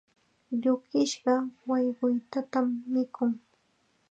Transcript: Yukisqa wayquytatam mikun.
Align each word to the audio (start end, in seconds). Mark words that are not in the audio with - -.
Yukisqa 0.63 1.33
wayquytatam 1.69 2.67
mikun. 2.91 3.31